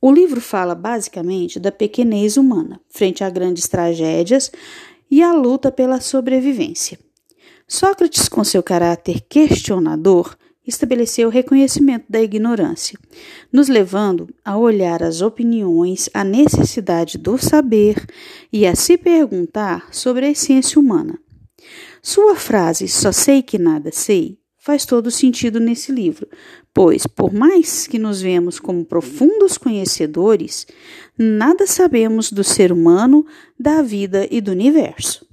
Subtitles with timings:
[0.00, 4.50] O livro fala basicamente da pequenez humana frente a grandes tragédias
[5.10, 6.98] e a luta pela sobrevivência.
[7.66, 10.36] Sócrates, com seu caráter questionador,
[10.66, 12.98] estabeleceu o reconhecimento da ignorância,
[13.52, 18.04] nos levando a olhar as opiniões, a necessidade do saber
[18.52, 21.18] e a se perguntar sobre a essência humana.
[22.02, 26.26] Sua frase só sei que nada sei faz todo sentido nesse livro,
[26.74, 30.66] pois, por mais que nos vemos como profundos conhecedores,
[31.16, 33.24] nada sabemos do ser humano,
[33.56, 35.24] da vida e do universo.